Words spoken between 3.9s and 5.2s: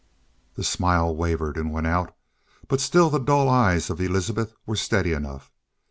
of Elizabeth were steady